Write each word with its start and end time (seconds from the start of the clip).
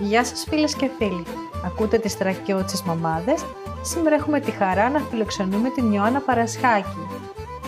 Γεια 0.00 0.24
σας 0.24 0.44
φίλες 0.48 0.74
και 0.74 0.90
φίλοι. 0.98 1.24
Ακούτε 1.66 1.98
τις 1.98 2.16
τρακιώτσες 2.16 2.82
μαμάδες. 2.82 3.44
Σήμερα 3.82 4.14
έχουμε 4.14 4.40
τη 4.40 4.50
χαρά 4.50 4.90
να 4.90 4.98
φιλοξενούμε 4.98 5.70
την 5.70 5.92
Ιωάννα 5.92 6.20
Παρασχάκη. 6.20 7.06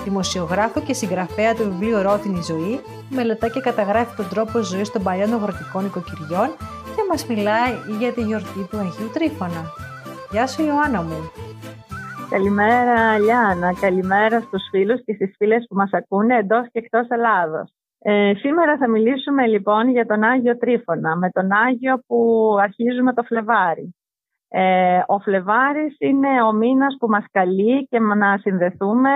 Δημοσιογράφο 0.05 0.81
και 0.81 0.93
συγγραφέα 0.93 1.55
του 1.55 1.63
βιβλίου 1.63 2.03
Ρότινη 2.03 2.43
Ζωή, 2.43 2.81
μελετά 3.11 3.49
και 3.49 3.61
καταγράφει 3.61 4.17
τον 4.17 4.29
τρόπο 4.29 4.59
ζωής 4.59 4.91
των 4.91 5.03
παλιών 5.03 5.33
αγροτικών 5.33 5.87
οικοκυριών 5.87 6.49
και 6.95 7.03
μας 7.11 7.27
μιλάει 7.27 7.73
για 7.99 8.13
τη 8.13 8.23
γιορτή 8.23 8.67
του 8.71 8.79
Αγίου 8.79 9.11
Τρίφωνα. 9.13 9.65
Γεια 10.31 10.47
σου 10.47 10.65
Ιωάννα 10.65 11.03
μου. 11.03 11.31
Καλημέρα 12.31 13.19
Λιάννα, 13.19 13.75
καλημέρα 13.81 14.41
στους 14.41 14.63
φίλους 14.71 15.05
και 15.05 15.13
στις 15.15 15.35
φίλες 15.37 15.67
που 15.69 15.77
μας 15.77 15.91
ακούνε 15.93 16.37
εντός 16.37 16.67
και 16.73 16.79
εκτός 16.79 17.09
Ελλάδος. 17.09 17.78
Ε, 18.01 18.33
σήμερα 18.35 18.77
θα 18.77 18.89
μιλήσουμε 18.89 19.47
λοιπόν 19.47 19.89
για 19.91 20.07
τον 20.07 20.23
Άγιο 20.23 20.59
Τρίφωνα, 20.59 21.17
με 21.17 21.31
τον 21.31 21.53
Άγιο 21.53 22.03
που 22.07 22.49
αρχίζουμε 22.61 23.13
το 23.15 23.23
Φλεβάρι. 23.23 23.95
Ε, 24.49 25.03
ο 25.07 25.19
Φλεβάρης 25.19 25.97
είναι 25.99 26.43
ο 26.43 26.53
μήνας 26.53 26.97
που 26.99 27.09
μας 27.09 27.25
καλεί 27.31 27.87
και 27.87 27.99
να 27.99 28.39
συνδεθούμε 28.39 29.11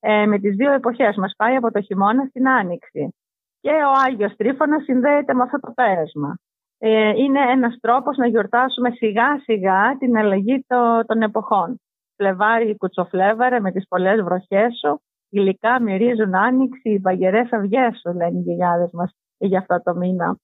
ε, 0.00 0.26
με 0.26 0.38
τις 0.38 0.56
δύο 0.56 0.72
εποχές. 0.72 1.16
Μας 1.16 1.32
πάει 1.36 1.56
από 1.56 1.70
το 1.70 1.80
χειμώνα 1.80 2.24
στην 2.24 2.48
Άνοιξη. 2.48 3.14
Και 3.60 3.70
ο 3.70 3.92
Άγιος 4.06 4.36
Τρίφωνας 4.36 4.82
συνδέεται 4.82 5.34
με 5.34 5.42
αυτό 5.42 5.60
το 5.60 5.72
πέρασμα. 5.74 6.38
Ε, 6.78 7.08
είναι 7.08 7.40
ένας 7.40 7.76
τρόπος 7.80 8.16
να 8.16 8.26
γιορτάσουμε 8.26 8.90
σιγά 8.90 9.40
σιγά 9.42 9.96
την 9.98 10.16
αλλαγή 10.16 10.64
το, 10.66 11.04
των 11.06 11.22
εποχών. 11.22 11.80
Φλεβάρι 12.16 12.76
κουτσοφλέβαρε 12.76 13.60
με 13.60 13.72
τις 13.72 13.88
πολλές 13.88 14.22
βροχές 14.22 14.78
σου 14.80 15.00
υλικά 15.34 15.82
μυρίζουν 15.82 16.34
άνοιξη, 16.34 16.90
οι 16.90 16.98
βαγερές 16.98 17.52
αυγές 17.52 18.00
σου 18.00 18.12
λένε 18.12 18.38
οι 18.38 18.42
γιαγιάδες 18.42 18.90
μας 18.92 19.12
για 19.38 19.58
αυτό 19.58 19.82
το 19.82 19.94
μήνα. 19.94 20.38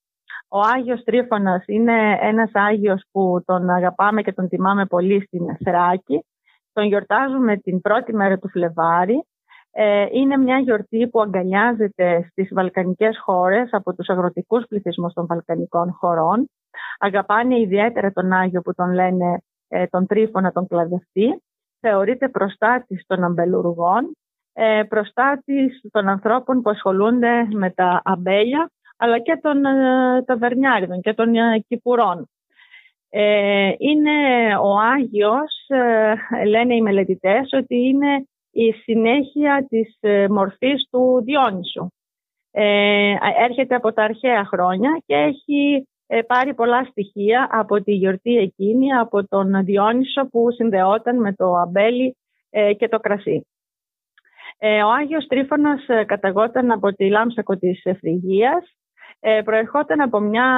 Ο 0.48 0.58
Άγιος 0.58 1.02
Τρίφωνας 1.04 1.64
είναι 1.66 2.18
ένας 2.20 2.50
Άγιος 2.52 3.02
που 3.10 3.42
τον 3.44 3.70
αγαπάμε 3.70 4.22
και 4.22 4.32
τον 4.32 4.48
τιμάμε 4.48 4.86
πολύ 4.86 5.22
στην 5.26 5.56
Θράκη. 5.64 6.24
Τον 6.72 6.84
γιορτάζουμε 6.84 7.56
την 7.56 7.80
πρώτη 7.80 8.14
μέρα 8.14 8.38
του 8.38 8.48
Φλεβάρι. 8.48 9.24
Ε, 9.72 10.06
είναι 10.12 10.36
μια 10.36 10.58
γιορτή 10.58 11.08
που 11.08 11.20
αγκαλιάζεται 11.20 12.28
στις 12.30 12.48
βαλκανικές 12.52 13.18
χώρες 13.18 13.68
από 13.72 13.94
τους 13.94 14.08
αγροτικούς 14.08 14.64
πληθυσμούς 14.68 15.12
των 15.12 15.26
βαλκανικών 15.26 15.92
χωρών. 15.92 16.48
Αγαπάνε 16.98 17.58
ιδιαίτερα 17.58 18.12
τον 18.12 18.32
Άγιο 18.32 18.60
που 18.60 18.74
τον 18.74 18.92
λένε 18.92 19.42
ε, 19.68 19.86
τον 19.86 20.06
Τρίφωνα, 20.06 20.52
τον 20.52 20.66
κλαδευτή. 20.66 21.42
Θεωρείται 21.80 22.28
προστάτης 22.28 23.04
των 23.06 23.24
αμπελουργών 23.24 24.16
ε, 24.62 24.82
προστάτης 24.88 25.80
των 25.90 26.08
ανθρώπων 26.08 26.62
που 26.62 26.70
ασχολούνται 26.70 27.48
με 27.50 27.70
τα 27.70 28.02
αμπέλια 28.04 28.70
αλλά 28.96 29.18
και 29.18 29.38
των 29.42 29.64
ε, 29.64 30.22
ταβερνιάριδων 30.22 31.00
και 31.00 31.14
των 31.14 31.34
ε, 31.34 31.64
κυπουρών. 31.68 32.28
Ε, 33.08 33.72
είναι 33.78 34.10
ο 34.56 34.78
Άγιος, 34.78 35.66
ε, 35.68 36.14
λένε 36.46 36.74
οι 36.74 36.80
μελετητές, 36.80 37.50
ότι 37.52 37.76
είναι 37.76 38.26
η 38.50 38.72
συνέχεια 38.72 39.66
της 39.68 39.98
μορφής 40.30 40.88
του 40.90 41.22
Διόνυσου. 41.24 41.86
έρχεται 43.48 43.74
από 43.74 43.92
τα 43.92 44.02
αρχαία 44.02 44.44
χρόνια 44.44 45.02
και 45.06 45.14
έχει 45.14 45.88
πάρει 46.26 46.54
πολλά 46.54 46.84
στοιχεία 46.84 47.48
από 47.50 47.82
τη 47.82 47.92
γιορτή 47.92 48.36
εκείνη, 48.36 48.92
από 48.92 49.28
τον 49.28 49.64
Διόνυσο 49.64 50.26
που 50.30 50.50
συνδεόταν 50.50 51.20
με 51.20 51.32
το 51.32 51.54
αμπέλι 51.54 52.16
και 52.76 52.88
το 52.88 52.98
κρασί. 52.98 53.46
Ε, 54.62 54.82
ο 54.82 54.90
Άγιος 54.90 55.26
Τρίφωνος 55.26 55.88
ε, 55.88 56.04
καταγόταν 56.04 56.70
από 56.70 56.94
τη 56.94 57.08
Λάμσακο 57.08 57.56
της 57.56 57.82
Φρυγίας. 57.98 58.64
Ε, 59.20 59.40
προερχόταν 59.44 60.00
από 60.00 60.20
μια 60.20 60.48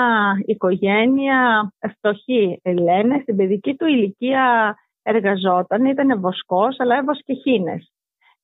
οικογένεια 0.44 1.72
φτωχή, 1.96 2.60
λένε. 2.64 3.18
Στην 3.22 3.36
παιδική 3.36 3.74
του 3.74 3.86
ηλικία 3.86 4.76
εργαζόταν, 5.02 5.84
ήταν 5.84 6.20
βοσκός, 6.20 6.80
αλλά 6.80 6.96
έβοσκε 6.96 7.32
και 7.32 7.40
χίνες. 7.40 7.92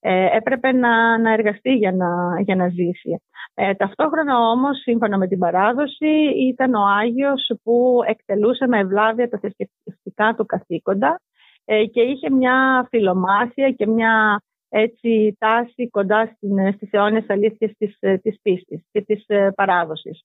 Ε, 0.01 0.37
έπρεπε 0.37 0.73
να, 0.73 1.19
να 1.19 1.33
εργαστεί 1.33 1.73
για 1.73 1.93
να, 1.93 2.41
για 2.41 2.57
να 2.57 2.69
ζήσει. 2.69 3.23
Ε, 3.55 3.75
ταυτόχρονα 3.75 4.39
όμως, 4.39 4.79
σύμφωνα 4.79 5.19
με 5.19 5.27
την 5.27 5.39
παράδοση, 5.39 6.11
ήταν 6.49 6.75
ο 6.75 6.85
Άγιος 6.85 7.51
που 7.63 8.01
εκτελούσε 8.07 8.67
με 8.67 8.79
ευλάβεια 8.79 9.29
τα 9.29 9.39
θρησκευτικά 9.39 10.35
του 10.37 10.47
καθήκοντα 10.47 11.21
ε, 11.65 11.85
και 11.85 12.01
είχε 12.01 12.31
μια 12.31 12.87
φιλομάθεια 12.91 13.71
και 13.71 13.87
μια 13.87 14.43
έτσι 14.69 15.37
τάση 15.39 15.89
κοντά 15.91 16.33
στην, 16.37 16.73
στις 16.73 16.89
αιώνες 16.93 17.25
αλήθειες 17.29 17.73
της, 17.79 17.97
ε, 18.01 18.17
της 18.17 18.41
πίστης 18.43 18.83
και 18.93 19.01
της 19.01 19.25
ε, 19.27 19.51
παράδοσης. 19.55 20.25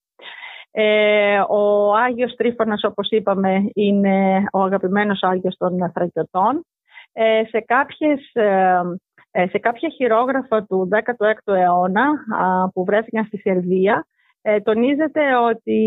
Ε, 0.75 1.39
ο 1.49 1.93
Άγιος 1.95 2.35
Τρίφωνας, 2.35 2.83
όπως 2.83 3.09
είπαμε, 3.09 3.63
είναι 3.73 4.43
ο 4.51 4.61
αγαπημένος 4.61 5.23
Άγιος 5.23 5.55
των 5.57 5.91
Θρακιωτών. 5.93 6.65
Ε, 7.13 7.43
σε, 7.49 7.59
κάποιες, 7.59 8.31
ε, 9.31 9.47
σε 9.47 9.57
κάποια 9.57 9.89
χειρόγραφα 9.89 10.65
του 10.65 10.89
16ου 10.91 11.53
αιώνα 11.53 12.05
που 12.73 12.83
βρέθηκαν 12.83 13.25
στη 13.25 13.37
Σερβία, 13.37 14.07
τονίζεται 14.63 15.35
ότι 15.35 15.79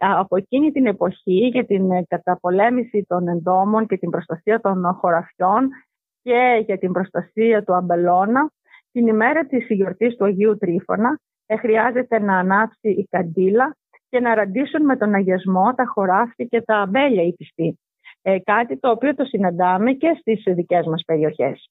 από 0.00 0.36
εκείνη 0.36 0.70
την 0.70 0.86
εποχή 0.86 1.48
για 1.52 1.66
την 1.66 2.06
καταπολέμηση 2.08 3.04
των 3.08 3.28
εντόμων 3.28 3.86
και 3.86 3.96
την 3.96 4.10
προστασία 4.10 4.60
των 4.60 4.84
χωραφιών 5.00 5.68
και 6.26 6.62
για 6.66 6.78
την 6.78 6.92
προστασία 6.92 7.64
του 7.64 7.74
αμπελώνα, 7.74 8.50
την 8.92 9.06
ημέρα 9.06 9.46
της 9.46 9.66
γιορτής 9.68 10.16
του 10.16 10.24
Αγίου 10.24 10.56
Τρίφωνα 10.58 11.20
ε, 11.46 11.56
χρειάζεται 11.56 12.18
να 12.20 12.38
ανάψει 12.38 12.88
η 12.88 13.06
καντήλα 13.10 13.76
και 14.08 14.20
να 14.20 14.34
ραντίσουν 14.34 14.84
με 14.84 14.96
τον 14.96 15.14
αγιασμό 15.14 15.74
τα 15.74 15.84
χωράφια 15.86 16.44
και 16.44 16.62
τα 16.62 16.76
αμπέλια 16.76 17.22
οι 17.22 17.32
πιστοί. 17.32 17.78
Ε, 18.22 18.38
κάτι 18.38 18.78
το 18.78 18.90
οποίο 18.90 19.14
το 19.14 19.24
συναντάμε 19.24 19.92
και 19.92 20.16
στις 20.20 20.42
δικές 20.54 20.86
μας 20.86 21.02
περιοχές. 21.06 21.68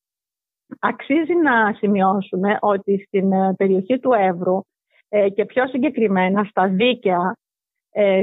Αξίζει 0.80 1.36
να 1.44 1.74
σημειώσουμε 1.74 2.58
ότι 2.62 3.04
στην 3.08 3.32
ε, 3.32 3.54
περιοχή 3.58 4.00
του 4.00 4.12
Εύρου 4.14 4.62
ε, 5.10 5.30
και 5.30 5.46
πιο 5.46 5.68
συγκεκριμένα 5.68 6.44
στα 6.44 6.68
δίκαια 6.68 7.36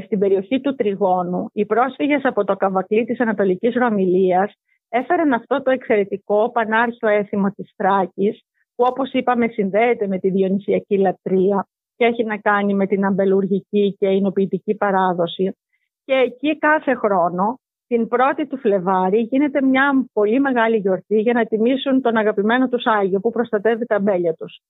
στην 0.04 0.18
περιοχή 0.18 0.60
του 0.60 0.74
Τριγώνου, 0.74 1.50
οι 1.52 1.66
πρόσφυγες 1.66 2.24
από 2.24 2.44
το 2.44 2.56
καβακλή 2.56 3.04
της 3.04 3.20
Ανατολικής 3.20 3.74
Ρωμιλίας 3.74 4.52
έφεραν 4.92 5.32
αυτό 5.32 5.62
το 5.62 5.70
εξαιρετικό 5.70 6.50
πανάρχιο 6.52 7.08
έθιμο 7.08 7.50
της 7.50 7.72
Θράκης, 7.76 8.42
που 8.74 8.84
όπως 8.88 9.12
είπαμε 9.12 9.46
συνδέεται 9.48 10.06
με 10.06 10.18
τη 10.18 10.30
διονυσιακή 10.30 10.98
λατρεία 10.98 11.66
και 11.96 12.04
έχει 12.04 12.24
να 12.24 12.36
κάνει 12.38 12.74
με 12.74 12.86
την 12.86 13.04
αμπελουργική 13.04 13.96
και 13.98 14.06
εινοποιητική 14.06 14.74
παράδοση. 14.74 15.56
Και 16.04 16.14
εκεί 16.14 16.58
κάθε 16.58 16.94
χρόνο, 16.94 17.58
την 17.86 18.08
πρώτη 18.08 18.46
του 18.46 18.58
Φλεβάρι, 18.58 19.20
γίνεται 19.20 19.62
μια 19.62 20.06
πολύ 20.12 20.40
μεγάλη 20.40 20.76
γιορτή 20.76 21.20
για 21.20 21.32
να 21.32 21.44
τιμήσουν 21.44 22.00
τον 22.00 22.16
αγαπημένο 22.16 22.68
τους 22.68 22.86
Άγιο 22.86 23.20
που 23.20 23.30
προστατεύει 23.30 23.86
τα 23.86 23.96
αμπέλια 23.96 24.34
τους. 24.34 24.60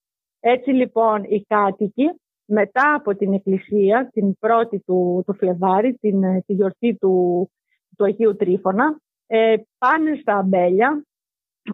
Έτσι 0.41 0.71
λοιπόν 0.71 1.23
οι 1.23 1.45
κάτοικοι 1.49 2.11
μετά 2.45 2.95
από 2.95 3.17
την 3.17 3.33
εκκλησία, 3.33 4.09
την 4.13 4.39
πρώτη 4.39 4.81
του, 4.81 5.23
του 5.27 5.35
Φλεβάρι, 5.35 5.95
την, 5.95 6.21
τη 6.47 6.53
γιορτή 6.53 6.97
του, 7.01 7.49
του 7.97 8.05
Αγίου 8.05 8.37
Τρίφωνα, 8.37 8.97
ε, 9.27 9.55
πάνε 9.79 10.19
στα 10.21 10.37
αμπέλια 10.37 11.05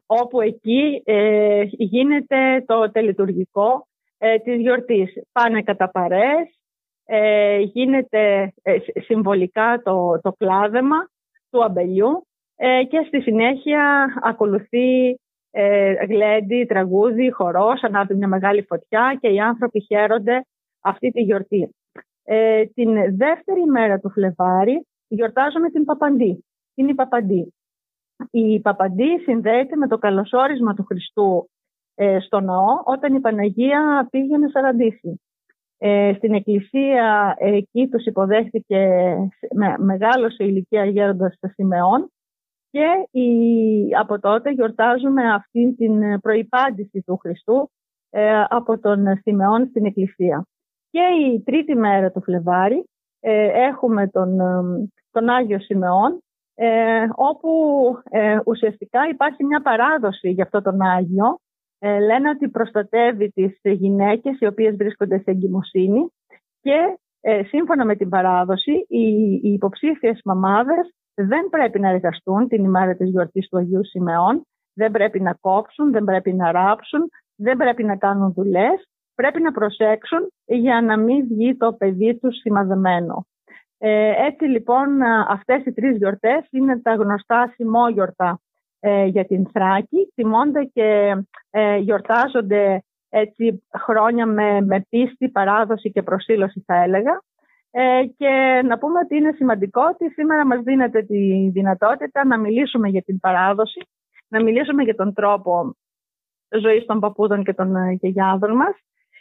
όπου 0.07 0.41
εκεί 0.41 1.03
ε, 1.05 1.63
γίνεται 1.69 2.65
το 2.67 2.91
τελετουργικό 2.91 3.87
ε, 4.19 4.39
της 4.39 4.61
γιορτής. 4.61 5.13
Πάνε 5.33 5.63
κατά 5.63 5.91
παρές, 5.91 6.59
ε, 7.05 7.59
γίνεται 7.59 8.53
συμβολικά 9.07 9.81
το, 9.85 10.21
το 10.23 10.33
κλάδεμα 10.33 10.97
του 11.51 11.65
αμπελιού 11.65 12.23
και 12.89 13.05
στη 13.07 13.21
συνέχεια 13.21 14.07
ακολουθεί 14.23 15.19
γλέντι, 16.09 16.65
τραγούδι, 16.69 17.31
χορός, 17.31 17.83
ανάβει 17.83 18.15
μια 18.15 18.29
μεγάλη 18.29 18.63
φωτιά 18.63 19.19
και 19.21 19.29
οι 19.29 19.41
άνθρωποι 19.41 19.81
χαίρονται 19.81 20.47
αυτή 20.81 21.11
τη 21.11 21.21
γιορτή. 21.21 21.75
την 22.75 23.17
δεύτερη 23.17 23.65
μέρα 23.65 23.99
του 23.99 24.11
Φλεβάρι 24.11 24.87
γιορτάζουμε 25.09 25.71
την 25.71 25.85
Παπαντή 25.85 26.45
είναι 26.79 26.91
η 26.91 26.95
Παπαντή. 26.95 27.55
Η 28.31 28.61
Παπαντή 28.61 29.19
συνδέεται 29.19 29.77
με 29.77 29.89
το 29.89 29.99
καλωσόρισμα 29.99 30.75
του 30.75 30.85
Χριστού 30.85 31.51
ε, 31.95 32.19
στο 32.21 32.41
ναό 32.41 32.81
όταν 32.85 33.15
η 33.15 33.21
Παναγία 33.21 34.09
πήγαινε 34.11 34.49
σαραντήσει. 34.49 35.21
Ε, 35.79 36.13
στην 36.17 36.35
εκκλησία 36.35 37.37
εκεί 37.39 37.89
τους 37.89 38.05
υποδέχτηκε 38.05 38.87
με, 39.55 39.75
μεγάλο 39.79 40.31
σε 40.31 40.45
ηλικία 40.45 40.85
γέροντας 40.85 41.35
στα 41.35 41.49
Σιμεών 41.49 42.11
και 42.71 43.19
η, 43.21 43.27
από 43.99 44.21
τότε 44.21 44.51
γιορτάζουμε 44.51 45.33
αυτή 45.33 45.75
την 45.75 46.21
προϋπάντηση 46.21 47.03
του 47.07 47.17
Χριστού 47.17 47.71
ε, 48.11 48.45
από 48.49 48.79
τον 48.79 49.17
Σιμεών 49.23 49.67
στην 49.67 49.85
εκκλησία. 49.85 50.47
Και 50.91 51.01
η 51.01 51.43
τρίτη 51.43 51.75
μέρα 51.75 52.11
του 52.11 52.23
Φλεβάρι 52.23 52.85
έχουμε 53.55 54.09
τον, 54.09 54.37
τον 55.11 55.29
Άγιο 55.29 55.61
Σιμεών 55.61 56.23
ε, 56.61 57.07
όπου 57.15 57.51
ε, 58.11 58.39
ουσιαστικά 58.47 59.09
υπάρχει 59.11 59.45
μια 59.45 59.61
παράδοση 59.61 60.31
για 60.31 60.45
αυτό 60.45 60.63
τον 60.63 60.83
Άγιο. 60.83 61.39
Ε, 61.79 61.99
λένε 61.99 62.29
ότι 62.29 62.49
προστατεύει 62.49 63.31
τις 63.31 63.61
γυναίκες 63.63 64.39
οι 64.41 64.47
οποίες 64.47 64.77
βρίσκονται 64.77 65.17
σε 65.19 65.31
εγκυμοσύνη 65.31 66.13
και 66.61 66.99
Ε, 67.21 67.45
σύμφωνα 67.45 67.85
με 67.85 67.97
την 67.97 68.09
παράδοση, 68.09 68.73
οι, 68.89 69.03
οι 69.43 69.53
υποψήφιες 69.53 70.21
μαμάδες 70.25 70.95
δεν 71.15 71.49
πρέπει 71.51 71.81
να 71.81 71.89
εργαστούν 71.89 72.49
την 72.49 72.65
ημέρα 72.65 72.95
της 72.95 73.09
γιορτής 73.11 73.49
του 73.49 73.59
Αγίου 73.59 73.85
Σιμεών, 73.85 74.47
δεν 74.75 74.91
πρέπει 74.91 75.21
να 75.21 75.33
κόψουν, 75.41 75.93
δεν 75.93 76.05
πρέπει 76.05 76.33
να 76.33 76.53
ράψουν, 76.53 77.01
δεν 77.37 77.57
πρέπει 77.57 77.85
να 77.85 77.97
κάνουν 77.97 78.33
δουλειές, 78.33 78.89
πρέπει 79.15 79.43
να 79.43 79.53
προσέξουν 79.53 80.33
για 80.45 80.81
να 80.81 80.99
μην 80.99 81.27
βγει 81.27 81.57
το 81.57 81.73
παιδί 81.73 82.19
τους 82.19 82.37
σημαδεμένο. 82.37 83.27
Ε, 83.79 84.27
έτσι 84.27 84.45
λοιπόν 84.45 85.03
αυτές 85.29 85.65
οι 85.65 85.73
τρεις 85.73 85.97
γιορτές 85.97 86.49
είναι 86.51 86.81
τα 86.81 86.95
γνωστά 86.95 87.53
σημόγιορτα 87.55 88.41
ε, 88.81 89.05
για 89.05 89.25
την 89.25 89.47
Θράκη. 89.53 90.13
Τιμώνται 90.15 90.65
και 90.65 91.17
ε, 91.51 91.77
γιορτάζονται 91.77 92.83
έτσι 93.09 93.65
χρόνια 93.79 94.27
με, 94.27 94.61
με 94.61 94.87
πίστη, 94.89 95.29
παράδοση 95.29 95.91
και 95.91 96.03
προσήλωση 96.03 96.63
θα 96.67 96.83
έλεγα. 96.83 97.23
Ε, 97.71 98.05
και 98.17 98.63
να 98.65 98.79
πούμε 98.79 98.99
ότι 98.99 99.17
είναι 99.17 99.33
σημαντικό 99.33 99.83
ότι 99.83 100.11
σήμερα 100.11 100.47
μας 100.47 100.61
δίνεται 100.63 101.03
τη 101.03 101.49
δυνατότητα 101.49 102.25
να 102.25 102.39
μιλήσουμε 102.39 102.89
για 102.89 103.03
την 103.03 103.21
παράδοση, 103.21 103.81
να 104.29 104.43
μιλήσουμε 104.43 104.83
για 104.83 104.95
τον 104.95 105.13
τρόπο 105.13 105.75
ζωής 106.61 106.85
των 106.87 107.01
παππούδων 107.01 107.45
και 107.45 107.55
των 107.55 107.77
ε, 107.77 107.93
γιαγιάδων 107.93 108.57
μας, 108.57 108.75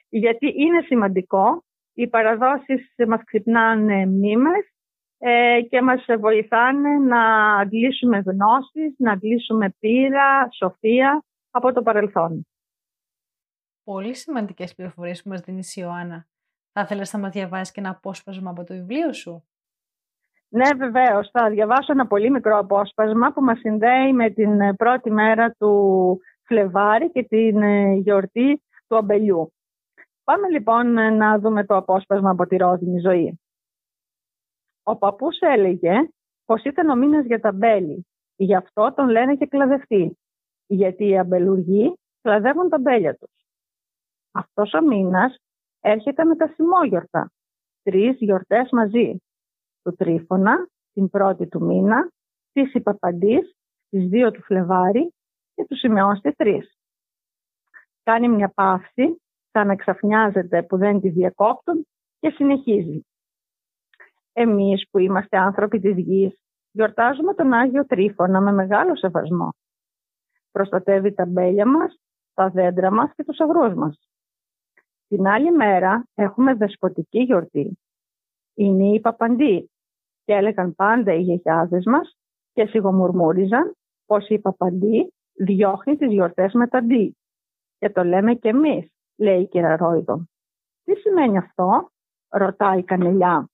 γιατί 0.10 0.54
είναι 0.56 0.82
σημαντικό. 0.82 1.64
Οι 1.98 2.08
παραδόσεις 2.08 2.94
μας 3.08 3.24
ξυπνάνε 3.24 4.06
μνήμες 4.06 4.72
ε, 5.18 5.62
και 5.70 5.82
μας 5.82 6.06
βοηθάνε 6.20 6.98
να 6.98 7.56
αντλήσουμε 7.60 8.18
γνώσεις, 8.18 8.96
να 8.98 9.12
αντλήσουμε 9.12 9.70
πείρα, 9.80 10.48
σοφία 10.52 11.24
από 11.50 11.74
το 11.74 11.82
παρελθόν. 11.82 12.48
Πολύ 13.84 14.14
σημαντικές 14.14 14.76
πληροφορίες 14.76 15.24
που 15.24 15.30
μας 15.30 15.42
δίνει 15.42 15.60
η 15.60 15.82
Ιωάννα. 15.82 16.28
Θα 16.72 16.82
ήθελες 16.82 17.14
να 17.14 17.20
μας 17.20 17.32
διαβάσεις 17.32 17.72
και 17.74 17.80
ένα 17.80 17.90
απόσπασμα 17.90 18.50
από 18.50 18.64
το 18.64 18.74
βιβλίο 18.74 19.14
σου; 19.14 19.48
Ναι, 20.50 20.74
βεβαίως. 20.74 21.30
Θα 21.32 21.50
διαβάσω 21.50 21.92
ένα 21.92 22.08
πολύ 22.08 22.30
μικρό 22.30 22.58
απόσπασμα 22.58 23.32
που 23.34 23.42
μας 23.42 23.60
συνδέει 23.60 24.14
με 24.14 24.30
την 24.30 24.76
πρώτη 24.76 25.12
μέρα 25.12 25.52
του 25.52 26.20
Φλεβάρι 26.44 27.12
και 27.12 27.24
την 27.24 27.62
ε, 27.62 27.94
γιορτή 27.94 28.64
του 28.88 28.98
αμπελιού. 28.98 29.52
Πάμε 30.32 30.50
λοιπόν 30.50 30.92
να 31.18 31.40
δούμε 31.40 31.66
το 31.66 31.76
απόσπασμα 31.76 32.30
από 32.30 32.48
τη 32.48 32.58
ρόδινη 32.58 33.00
ζωή. 33.00 33.40
Ο 34.84 34.98
παππούς 34.98 35.40
έλεγε 35.40 35.94
πως 36.46 36.64
ήταν 36.64 36.90
ο 36.90 36.96
μήνας 36.96 37.26
για 37.26 37.40
τα 37.40 37.52
μπέλη. 37.52 38.08
Γι' 38.36 38.56
αυτό 38.56 38.94
τον 38.96 39.10
λένε 39.10 39.36
και 39.36 39.46
κλαδευτή. 39.46 40.18
Γιατί 40.66 41.08
οι 41.08 41.18
αμπελουργοί 41.18 41.94
κλαδεύουν 42.22 42.70
τα 42.70 42.80
μπέλια 42.80 43.16
τους. 43.16 43.32
Αυτός 44.32 44.74
ο 44.74 44.82
μήνας 44.82 45.36
έρχεται 45.80 46.24
με 46.24 46.36
τα 46.36 46.48
σημόγιορτα. 46.48 47.32
Τρεις 47.82 48.18
γιορτές 48.20 48.70
μαζί. 48.72 49.18
Του 49.82 49.96
Τρίφωνα, 49.96 50.68
την 50.94 51.10
πρώτη 51.10 51.48
του 51.48 51.66
μήνα, 51.66 52.12
της 52.52 52.74
Υπαπαντής, 52.74 53.56
τις 53.90 54.08
δύο 54.08 54.32
του 54.32 54.44
Φλεβάρι 54.44 55.14
και 55.54 55.66
του 55.66 55.76
Σιμεών 55.76 56.16
στις 56.16 56.36
τρεις. 56.36 56.78
Κάνει 58.04 58.28
μια 58.28 58.50
παύση, 58.50 59.22
σαν 59.58 59.70
εξαφνιάζεται 59.70 60.64
που 60.64 60.78
δεν 60.78 61.00
τη 61.00 61.10
διακόπτουν 61.10 61.88
και 62.20 62.30
συνεχίζει. 62.30 63.06
Εμείς 64.34 64.90
που 64.90 65.00
είμαστε 65.00 65.38
άνθρωποι 65.38 65.80
της 65.80 65.98
γης, 65.98 66.40
γιορτάζουμε 66.72 67.34
τον 67.34 67.54
Άγιο 67.54 67.86
Τρίφωνα 67.86 68.42
με 68.42 68.52
μεγάλο 68.52 68.96
σεβασμό. 68.96 69.50
Προστατεύει 70.52 71.14
τα 71.14 71.26
μπέλια 71.26 71.66
μας, 71.66 72.00
τα 72.34 72.50
δέντρα 72.50 72.92
μας 72.92 73.12
και 73.16 73.24
τους 73.24 73.40
αγρούς 73.40 73.74
μας. 73.74 74.10
Την 75.08 75.28
άλλη 75.28 75.52
μέρα 75.52 76.08
έχουμε 76.14 76.54
δεσποτική 76.54 77.20
γιορτή. 77.20 77.80
Είναι 78.54 78.88
η 78.88 79.00
Παπαντή 79.00 79.70
και 80.26 80.34
έλεγαν 80.34 80.76
πάντα 80.76 81.14
οι 81.14 81.22
γιαγιάδες 81.22 81.86
μας 81.86 82.18
και 82.54 82.66
σιγομουρμούριζαν 82.66 83.76
πως 84.06 84.28
η 84.28 84.40
Παπαντή 84.40 85.14
διώχνει 85.34 85.98
τις 85.98 86.12
γιορτές 86.12 86.54
με 86.54 86.68
τα 86.68 86.82
ντύ. 86.82 87.18
Και 87.78 87.90
το 87.90 88.04
λέμε 88.04 88.34
και 88.34 88.50
εμείς, 88.50 88.92
λέει 89.18 89.42
η 89.42 89.48
κυρία 89.48 89.78
Ρόιδο. 89.78 90.26
Τι 90.84 90.96
σημαίνει 90.96 91.38
αυτό, 91.38 91.90
ρωτάει 92.28 92.80
η 92.80 92.84
Κανελιά. 92.84 93.50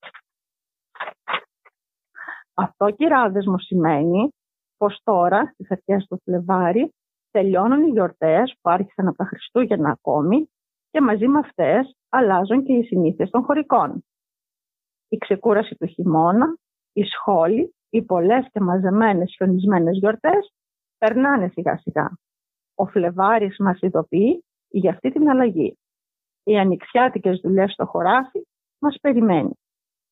Αυτό, 2.54 2.92
κυράδες 2.92 3.46
μου, 3.46 3.60
σημαίνει 3.60 4.34
πως 4.78 5.00
τώρα, 5.04 5.52
στις 5.54 5.72
αρχές 5.72 6.06
του 6.08 6.22
Φλεβάρι, 6.24 6.94
τελειώνουν 7.32 7.84
οι 7.84 7.90
γιορτές 7.90 8.56
που 8.62 8.70
άρχισαν 8.70 9.08
από 9.08 9.18
τα 9.18 9.26
Χριστούγεννα 9.26 9.90
ακόμη 9.90 10.50
και 10.92 11.02
μαζί 11.02 11.28
με 11.28 11.40
αυτές 11.40 11.98
αλλάζουν 12.10 12.64
και 12.64 12.74
οι 12.74 12.84
συνήθειες 12.84 13.30
των 13.30 13.44
χωρικών. 13.44 14.06
Η 15.08 15.18
ξεκούραση 15.18 15.76
του 15.76 15.86
χειμώνα, 15.86 16.58
η 16.94 17.04
σχόλη, 17.04 17.76
οι 17.90 18.02
πολλές 18.02 18.48
και 18.52 18.60
μαζεμένες 18.60 19.34
χιονισμένες 19.36 19.98
γιορτές 19.98 20.54
περνάνε 20.98 21.48
σιγά 21.48 21.78
σιγά. 21.78 22.12
Ο 22.76 22.86
Φλεβάρης 22.86 23.56
μας 23.60 23.80
ειδοποιεί 23.82 24.44
για 24.78 24.92
αυτή 24.92 25.12
την 25.12 25.30
αλλαγή. 25.30 25.78
Οι 26.44 26.58
ανοιξιάτικες 26.58 27.40
δουλειές 27.44 27.72
στο 27.72 27.86
χωράφι 27.86 28.48
μας 28.80 28.98
περιμένει. 29.02 29.52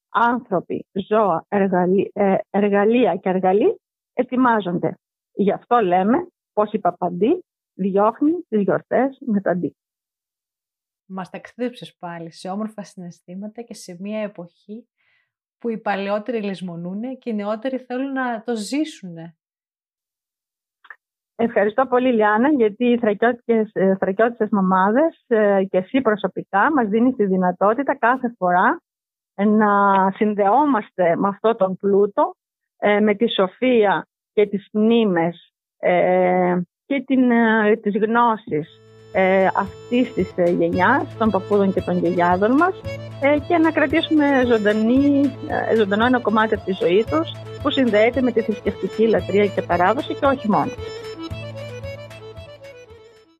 Άνθρωποι, 0.09 0.85
ζώα, 1.07 1.45
ε, 1.47 2.35
εργαλεία 2.49 3.15
και 3.15 3.29
εργαλεί 3.29 3.79
ετοιμάζονται. 4.13 4.97
Γι' 5.33 5.51
αυτό 5.51 5.79
λέμε 5.79 6.27
πως 6.53 6.71
η 6.71 6.79
Παπαντή 6.79 7.43
διώχνει 7.73 8.31
τις 8.47 8.61
γιορτές 8.61 9.17
με 9.25 9.41
τα 9.41 9.55
ντύ 9.55 9.75
μας 11.11 11.29
ταξίδεψες 11.29 11.95
πάλι 11.97 12.31
σε 12.31 12.49
όμορφα 12.49 12.83
συναισθήματα 12.83 13.61
και 13.61 13.73
σε 13.73 13.97
μια 13.99 14.19
εποχή 14.19 14.87
που 15.57 15.69
οι 15.69 15.77
παλαιότεροι 15.77 16.41
λησμονούν 16.41 17.17
και 17.17 17.29
οι 17.29 17.33
νεότεροι 17.33 17.77
θέλουν 17.77 18.11
να 18.11 18.43
το 18.43 18.55
ζήσουν. 18.55 19.15
Ευχαριστώ 21.43 21.85
πολύ 21.85 22.13
Λιάννα 22.13 22.49
γιατί 22.49 22.85
οι 22.85 22.99
θρακιώτες, 23.99 24.49
μαμάδες 24.51 25.23
ε, 25.27 25.63
και 25.69 25.77
εσύ 25.77 26.01
προσωπικά 26.01 26.71
μας 26.75 26.87
δίνεις 26.87 27.15
τη 27.15 27.25
δυνατότητα 27.25 27.97
κάθε 27.97 28.33
φορά 28.37 28.81
να 29.35 30.11
συνδεόμαστε 30.11 31.15
με 31.15 31.27
αυτό 31.27 31.55
τον 31.55 31.77
πλούτο, 31.77 32.35
ε, 32.77 32.99
με 32.99 33.15
τη 33.15 33.29
σοφία 33.29 34.07
και 34.33 34.47
τις 34.47 34.67
μνήμες 34.71 35.53
ε, 35.79 36.57
και 36.85 37.03
την, 37.05 37.29
τις 37.81 37.97
γνώσεις 37.97 38.81
ε, 39.13 39.45
αυτής 39.45 40.13
της 40.13 40.33
ε, 40.35 40.49
γενιάς, 40.49 41.17
των 41.17 41.29
παππούδων 41.29 41.73
και 41.73 41.81
των 41.81 41.97
γιαγιάδων 41.97 42.51
μας 42.51 42.81
ε, 43.21 43.37
και 43.47 43.57
να 43.57 43.71
κρατήσουμε 43.71 44.43
ζωντανή, 44.47 45.35
ε, 45.71 45.75
ζωντανό 45.75 46.05
ένα 46.05 46.19
κομμάτι 46.19 46.53
από 46.53 46.65
τη 46.65 46.71
ζωή 46.71 47.05
τους 47.09 47.31
που 47.61 47.69
συνδέεται 47.69 48.21
με 48.21 48.31
τη 48.31 48.41
θρησκευτική 48.41 49.07
λατρεία 49.07 49.45
και 49.45 49.61
παράδοση 49.61 50.13
και 50.13 50.25
όχι 50.25 50.49
μόνο. 50.49 50.71